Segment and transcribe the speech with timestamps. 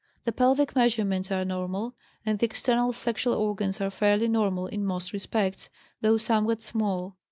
[0.23, 1.93] The pelvic measurements are normal,
[2.25, 5.69] and the external sexual organs are fairly normal in most respects,
[6.01, 7.17] though somewhat small.